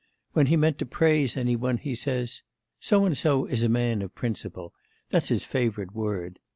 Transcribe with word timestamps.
When 0.33 0.47
he 0.47 0.57
means 0.57 0.77
to 0.77 0.87
praise 0.87 1.37
any 1.37 1.55
one, 1.55 1.77
he 1.77 1.93
says 1.93 2.41
So 2.79 3.05
and 3.05 3.15
so 3.15 3.45
is 3.45 3.61
a 3.61 3.69
man 3.69 4.01
of 4.01 4.15
principle 4.15 4.73
that's 5.11 5.29
his 5.29 5.45
favourite 5.45 5.93
word. 5.93 6.39